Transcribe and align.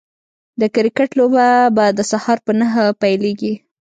د 0.61 0.63
کرکټ 0.75 1.09
لوبه 1.19 1.47
به 1.75 1.85
د 1.97 1.99
سهار 2.11 2.37
په 2.45 2.51
نهه 2.59 2.83
پيليږي 3.01 3.53